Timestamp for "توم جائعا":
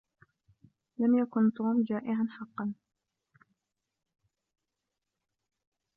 1.53-2.27